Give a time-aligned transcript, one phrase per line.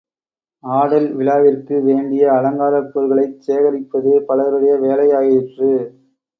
[0.63, 5.71] ஆடல் விழாவிற்கு வேண்டிய அலங்காரப் பொருள்களைச் சேகரிப்பது பலருடைய வேலை யாயிற்று.